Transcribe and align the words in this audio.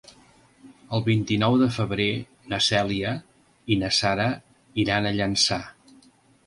El 0.97 1.03
vint-i-nou 1.09 1.57
de 1.63 1.67
febrer 1.75 2.09
na 2.55 2.61
Cèlia 2.69 3.13
i 3.75 3.81
na 3.85 3.93
Sara 4.01 4.29
iran 4.87 5.09
a 5.09 5.15
Llançà. 5.21 5.63